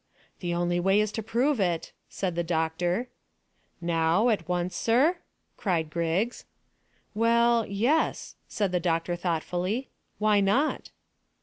"The 0.39 0.55
only 0.55 0.79
way 0.79 0.99
is 0.99 1.11
to 1.11 1.21
prove 1.21 1.59
it," 1.59 1.91
said 2.09 2.33
the 2.33 2.43
doctor. 2.43 3.07
"Now, 3.79 4.29
at 4.29 4.49
once, 4.49 4.75
sir?" 4.75 5.17
cried 5.57 5.91
Griggs. 5.91 6.45
"Well, 7.13 7.67
yes," 7.67 8.35
said 8.47 8.71
the 8.71 8.79
doctor 8.79 9.15
thoughtfully; 9.15 9.89
"why 10.17 10.39
not?" 10.39 10.89